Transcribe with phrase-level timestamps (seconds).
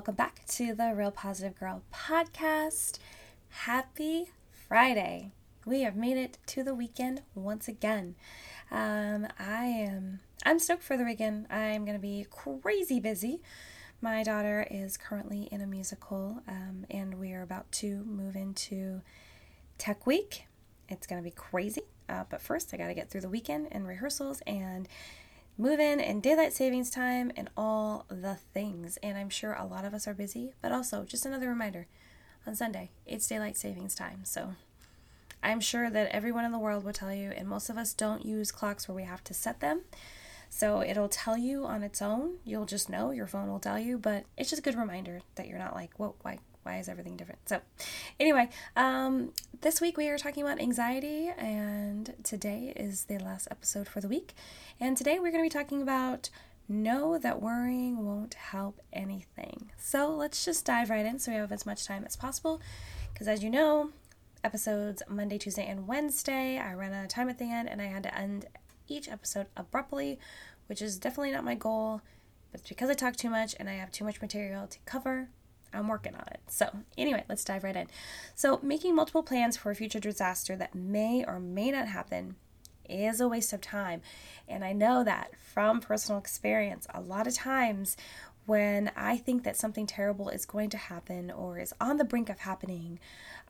[0.00, 2.98] welcome back to the Real Positive Girl podcast.
[3.50, 5.32] Happy Friday.
[5.66, 8.14] We have made it to the weekend once again.
[8.70, 11.48] Um, I am I'm stoked for the weekend.
[11.50, 13.42] I'm going to be crazy busy.
[14.00, 19.02] My daughter is currently in a musical, um, and we are about to move into
[19.76, 20.46] Tech Week.
[20.88, 21.82] It's going to be crazy.
[22.08, 24.88] Uh, but first, I got to get through the weekend and rehearsals and
[25.58, 28.98] move in and daylight savings time and all the things.
[29.02, 31.86] And I'm sure a lot of us are busy, but also just another reminder
[32.46, 34.24] on Sunday, it's daylight savings time.
[34.24, 34.54] So
[35.42, 38.24] I'm sure that everyone in the world will tell you, and most of us don't
[38.24, 39.82] use clocks where we have to set them.
[40.48, 42.38] So it'll tell you on its own.
[42.44, 45.46] You'll just know, your phone will tell you, but it's just a good reminder that
[45.46, 47.48] you're not like, whoa, why, why is everything different?
[47.48, 47.60] So,
[48.18, 53.88] anyway, um, this week we are talking about anxiety, and today is the last episode
[53.88, 54.34] for the week.
[54.78, 56.30] And today we're going to be talking about
[56.68, 59.70] know that worrying won't help anything.
[59.78, 62.60] So, let's just dive right in so we have as much time as possible.
[63.12, 63.90] Because, as you know,
[64.44, 67.86] episodes Monday, Tuesday, and Wednesday, I ran out of time at the end, and I
[67.86, 68.46] had to end
[68.88, 70.18] each episode abruptly,
[70.66, 72.02] which is definitely not my goal.
[72.52, 75.28] But it's because I talk too much and I have too much material to cover
[75.72, 76.40] I'm working on it.
[76.48, 77.86] So, anyway, let's dive right in.
[78.34, 82.36] So, making multiple plans for a future disaster that may or may not happen
[82.88, 84.02] is a waste of time.
[84.48, 86.86] And I know that from personal experience.
[86.92, 87.96] A lot of times
[88.46, 92.28] when I think that something terrible is going to happen or is on the brink
[92.28, 92.98] of happening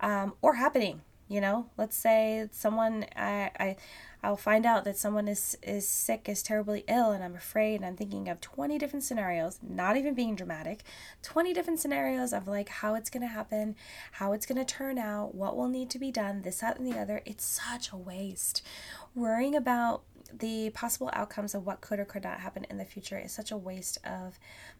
[0.00, 1.00] um, or happening,
[1.31, 3.77] you know let's say someone I, I
[4.23, 7.87] i'll find out that someone is is sick is terribly ill and i'm afraid and
[7.87, 10.83] i'm thinking of 20 different scenarios not even being dramatic
[11.22, 13.77] 20 different scenarios of like how it's going to happen
[14.12, 16.91] how it's going to turn out what will need to be done this that and
[16.91, 17.22] the other.
[17.25, 18.62] It's such a waste.
[19.15, 20.03] Worrying about
[20.39, 23.50] the possible outcomes of what could or could not happen in the future is such
[23.50, 24.39] a waste of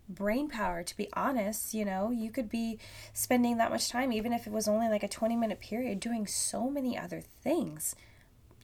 [0.09, 0.83] brain power.
[0.83, 2.79] To be honest you know you could be
[3.12, 6.27] spending that much time even if it was only like a 20 minute period doing
[6.27, 7.95] so many other things.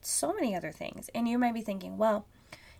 [0.02, 1.10] So many other things.
[1.14, 2.26] And you might be thinking well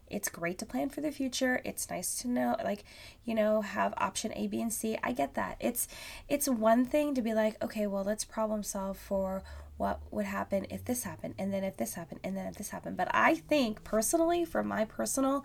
[0.09, 1.61] it's great to plan for the future.
[1.65, 2.85] It's nice to know like
[3.25, 4.97] you know have option a b and c.
[5.03, 5.57] I get that.
[5.61, 5.89] It's
[6.29, 9.43] it's one thing to be like okay well let's problem solve for
[9.77, 12.71] what would happen if this happened and then if this happened and then if this
[12.71, 12.97] happened.
[12.97, 15.45] But i think personally from my personal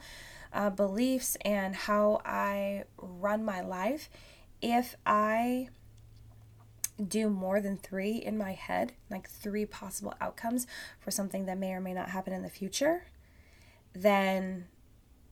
[0.53, 4.09] uh, beliefs and how i run my life
[4.61, 5.69] if i
[7.07, 10.67] do more than three in my head like three possible outcomes
[10.99, 13.05] for something that may or may not happen in the future
[13.93, 14.67] then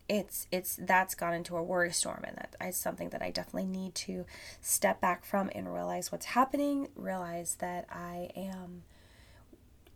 [0.07, 3.67] it's it's that's gone into a worry storm and that is something that I definitely
[3.67, 4.25] need to
[4.59, 8.83] step back from and realize what's happening realize that I am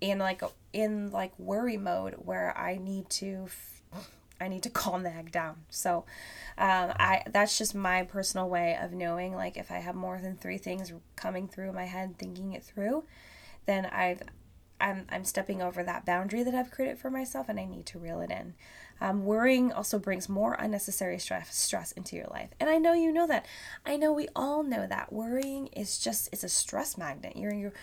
[0.03, 0.41] in like
[0.73, 3.47] in like worry mode where I need to
[4.41, 5.63] I need to calm the down.
[5.69, 6.05] So,
[6.57, 9.33] um, I that's just my personal way of knowing.
[9.33, 13.05] Like, if I have more than three things coming through my head, thinking it through,
[13.65, 14.23] then I've
[14.81, 17.99] I'm I'm stepping over that boundary that I've created for myself, and I need to
[17.99, 18.55] reel it in.
[19.01, 23.11] Um, worrying also brings more unnecessary stress stress into your life, and I know you
[23.11, 23.45] know that.
[23.85, 27.35] I know we all know that worrying is just it's a stress magnet.
[27.35, 27.73] You're you're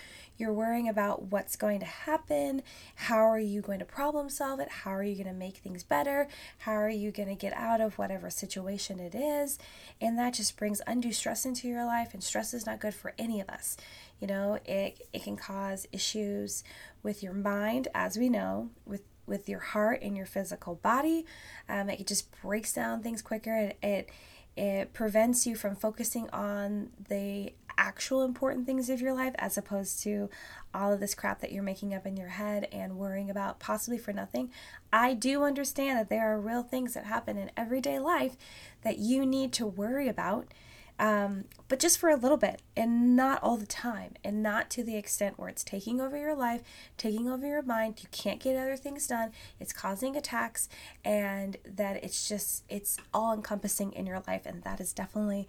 [0.40, 2.62] you're worrying about what's going to happen.
[2.94, 4.70] How are you going to problem solve it?
[4.70, 6.28] How are you going to make things better?
[6.60, 9.58] How are you going to get out of whatever situation it is?
[10.00, 13.12] And that just brings undue stress into your life, and stress is not good for
[13.18, 13.76] any of us.
[14.18, 16.64] You know, it, it can cause issues
[17.02, 21.24] with your mind, as we know, with with your heart and your physical body.
[21.68, 23.56] Um, it just breaks down things quicker.
[23.56, 24.10] It, it
[24.56, 30.02] it prevents you from focusing on the actual important things of your life as opposed
[30.02, 30.28] to
[30.74, 33.96] all of this crap that you're making up in your head and worrying about possibly
[33.96, 34.50] for nothing.
[34.92, 38.36] I do understand that there are real things that happen in everyday life
[38.82, 40.52] that you need to worry about
[41.00, 44.84] um, but just for a little bit and not all the time and not to
[44.84, 46.60] the extent where it's taking over your life,
[46.98, 48.00] taking over your mind.
[48.02, 49.30] You can't get other things done.
[49.58, 50.68] It's causing attacks
[51.02, 54.44] and that it's just, it's all encompassing in your life.
[54.44, 55.48] And that is definitely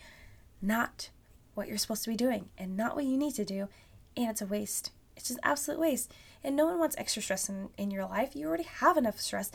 [0.62, 1.10] not
[1.54, 3.68] what you're supposed to be doing and not what you need to do.
[4.16, 4.92] And it's a waste.
[5.18, 6.14] It's just absolute waste.
[6.46, 8.38] And no one wants extra stress in, in your life.
[8.38, 9.52] You already have enough stress.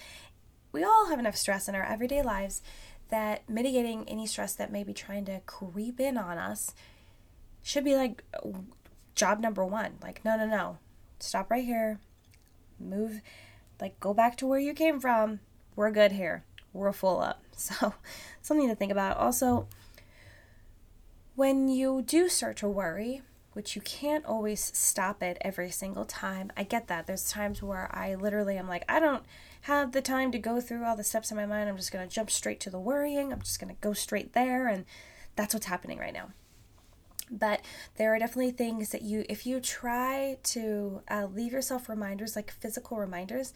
[0.73, 2.61] We all have enough stress in our everyday lives
[3.09, 6.75] that mitigating any stress that may be trying to creep in on us
[7.63, 8.23] should be like
[9.15, 9.95] job number one.
[10.03, 10.79] Like, no, no, no.
[11.19, 11.99] Stop right here.
[12.79, 13.21] Move,
[13.81, 15.41] like, go back to where you came from.
[15.75, 16.45] We're good here.
[16.73, 17.43] We're full up.
[17.59, 17.95] So,
[18.43, 19.17] something to think about.
[19.17, 19.67] Also,
[21.37, 23.23] when you do start to worry,
[23.57, 27.07] which you can't always stop it every single time, I get that.
[27.07, 29.25] There's times where I literally am like, I don't
[29.63, 31.69] have the time to go through all the steps in my mind.
[31.71, 33.33] I'm just going to jump straight to the worrying.
[33.33, 34.69] I'm just going to go straight there.
[34.69, 34.85] And
[35.37, 36.29] that's what's happening right now.
[37.31, 37.61] but
[37.97, 42.51] there are definitely things that you if you try to uh, leave yourself reminders like
[42.53, 43.53] physical reminders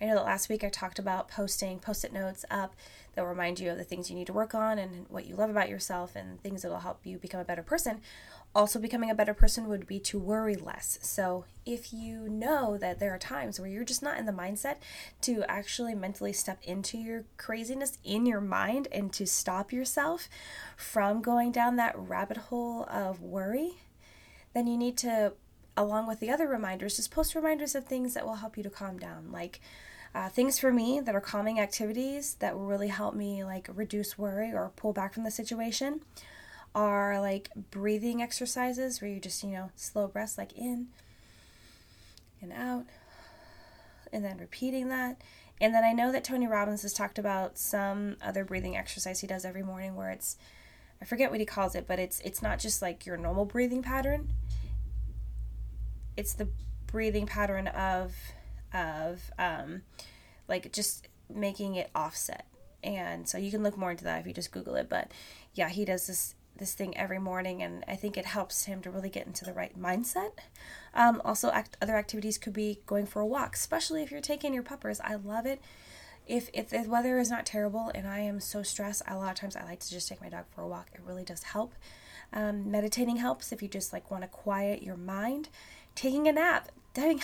[0.00, 2.74] i know that last week i talked about posting post-it notes up
[3.14, 5.34] that will remind you of the things you need to work on and what you
[5.36, 8.00] love about yourself and things that will help you become a better person
[8.54, 10.98] also becoming a better person would be to worry less.
[11.02, 14.76] So, if you know that there are times where you're just not in the mindset
[15.22, 20.28] to actually mentally step into your craziness in your mind and to stop yourself
[20.76, 23.78] from going down that rabbit hole of worry,
[24.52, 25.32] then you need to,
[25.76, 28.70] along with the other reminders, just post reminders of things that will help you to
[28.70, 29.32] calm down.
[29.32, 29.60] Like,
[30.14, 34.16] uh, things for me that are calming activities that will really help me like reduce
[34.16, 36.00] worry or pull back from the situation
[36.74, 40.88] are like breathing exercises where you just, you know, slow breaths like in
[42.42, 42.86] and out,
[44.12, 45.20] and then repeating that.
[45.60, 49.26] And then I know that Tony Robbins has talked about some other breathing exercise he
[49.26, 50.36] does every morning where it's
[51.00, 53.82] I forget what he calls it, but it's it's not just like your normal breathing
[53.82, 54.28] pattern.
[56.16, 56.48] It's the
[56.86, 58.14] breathing pattern of
[58.72, 59.82] of um
[60.48, 62.46] like just making it offset.
[62.82, 64.88] And so you can look more into that if you just Google it.
[64.88, 65.10] But
[65.54, 68.90] yeah, he does this this thing every morning, and I think it helps him to
[68.90, 70.32] really get into the right mindset.
[70.94, 74.54] Um, also, act- other activities could be going for a walk, especially if you're taking
[74.54, 75.00] your puppers.
[75.00, 75.60] I love it.
[76.26, 79.36] If, if the weather is not terrible and I am so stressed, a lot of
[79.36, 80.88] times I like to just take my dog for a walk.
[80.94, 81.74] It really does help.
[82.32, 85.50] Um, meditating helps if you just like want to quiet your mind.
[85.94, 86.70] Taking a nap.
[86.94, 87.20] dang,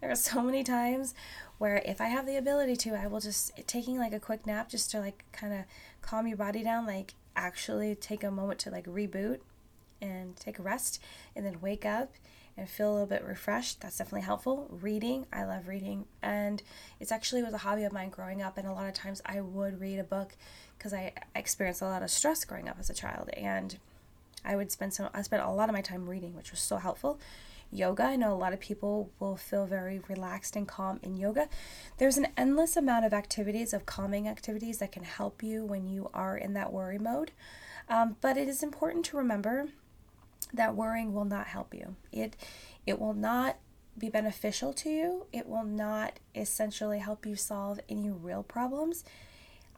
[0.00, 1.14] there are so many times
[1.58, 4.68] where if I have the ability to, I will just taking like a quick nap
[4.68, 5.60] just to like kind of
[6.02, 6.84] calm your body down.
[6.84, 9.38] Like actually take a moment to like reboot
[10.00, 11.02] and take a rest
[11.34, 12.12] and then wake up
[12.56, 13.80] and feel a little bit refreshed.
[13.80, 14.66] That's definitely helpful.
[14.68, 16.60] Reading, I love reading, and
[16.98, 18.58] it's actually was a hobby of mine growing up.
[18.58, 20.36] And a lot of times I would read a book
[20.76, 23.78] because I experienced a lot of stress growing up as a child, and
[24.44, 25.08] I would spend some.
[25.14, 27.20] I spent a lot of my time reading, which was so helpful
[27.70, 28.04] yoga.
[28.04, 31.48] I know a lot of people will feel very relaxed and calm in yoga.
[31.98, 36.10] There's an endless amount of activities, of calming activities that can help you when you
[36.14, 37.32] are in that worry mode.
[37.88, 39.68] Um, but it is important to remember
[40.52, 41.96] that worrying will not help you.
[42.12, 42.36] It
[42.86, 43.58] it will not
[43.98, 45.26] be beneficial to you.
[45.32, 49.04] It will not essentially help you solve any real problems.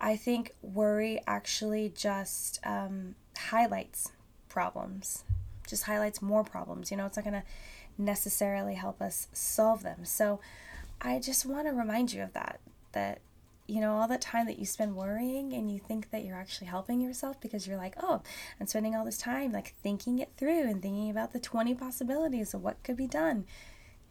[0.00, 4.12] I think worry actually just um, highlights
[4.48, 5.24] problems,
[5.70, 6.90] just highlights more problems.
[6.90, 7.44] You know, it's not going to
[7.96, 10.04] necessarily help us solve them.
[10.04, 10.40] So
[11.00, 12.60] I just want to remind you of that,
[12.92, 13.20] that
[13.70, 16.66] you know, all the time that you spend worrying and you think that you're actually
[16.66, 18.20] helping yourself because you're like, oh,
[18.58, 22.52] I'm spending all this time like thinking it through and thinking about the 20 possibilities
[22.52, 23.44] of what could be done.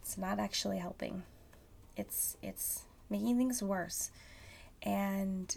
[0.00, 1.24] It's not actually helping.
[1.94, 4.10] It's it's making things worse.
[4.82, 5.54] And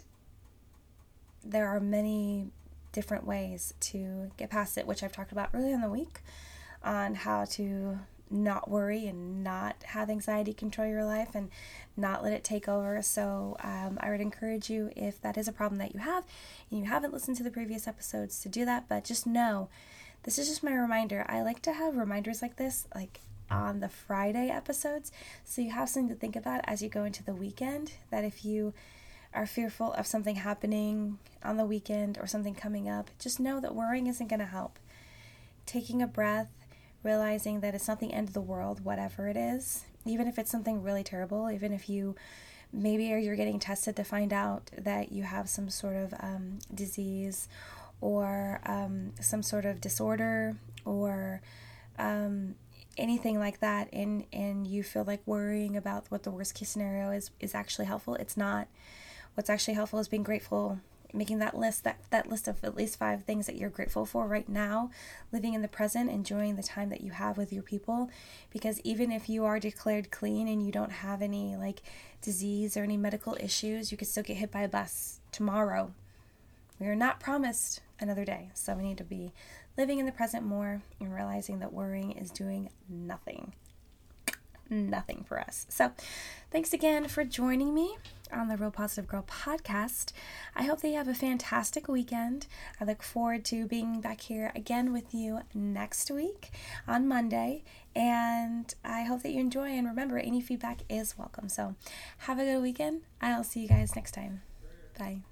[1.42, 2.48] there are many
[2.94, 6.20] different ways to get past it, which I've talked about earlier in the week
[6.82, 7.98] on how to
[8.30, 11.50] not worry and not have anxiety control your life and
[11.96, 13.02] not let it take over.
[13.02, 16.24] So, um, I would encourage you, if that is a problem that you have
[16.70, 18.88] and you haven't listened to the previous episodes, to do that.
[18.88, 19.68] But just know
[20.22, 21.26] this is just my reminder.
[21.28, 23.20] I like to have reminders like this, like
[23.50, 25.12] on the Friday episodes,
[25.44, 27.92] so you have something to think about as you go into the weekend.
[28.10, 28.72] That if you
[29.34, 33.74] are fearful of something happening on the weekend or something coming up, just know that
[33.74, 34.78] worrying isn't going to help.
[35.66, 36.50] Taking a breath,
[37.02, 40.50] realizing that it's not the end of the world, whatever it is, even if it's
[40.50, 42.14] something really terrible, even if you
[42.72, 47.48] maybe you're getting tested to find out that you have some sort of um, disease
[48.00, 51.40] or um, some sort of disorder or
[51.98, 52.56] um,
[52.98, 57.10] anything like that and and you feel like worrying about what the worst case scenario
[57.10, 58.68] is is actually helpful it's not
[59.34, 60.78] what's actually helpful is being grateful
[61.14, 64.26] making that list that that list of at least five things that you're grateful for
[64.26, 64.90] right now
[65.32, 68.10] living in the present enjoying the time that you have with your people.
[68.50, 71.82] Because even if you are declared clean and you don't have any like
[72.20, 75.92] disease or any medical issues you could still get hit by a bus tomorrow.
[76.80, 78.50] We are not promised another day.
[78.54, 79.32] So we need to be
[79.76, 83.52] living in the present more and realizing that worrying is doing nothing.
[84.70, 85.66] Nothing for us.
[85.68, 85.92] So,
[86.50, 87.98] thanks again for joining me
[88.34, 90.12] on the Real Positive Girl podcast.
[90.54, 92.46] I hope that you have a fantastic weekend.
[92.80, 96.50] I look forward to being back here again with you next week
[96.86, 97.64] on Monday.
[97.94, 99.70] And I hope that you enjoy.
[99.70, 101.48] And remember, any feedback is welcome.
[101.48, 101.74] So,
[102.18, 103.02] have a good weekend.
[103.20, 104.42] I'll see you guys next time.
[104.98, 105.24] Bye.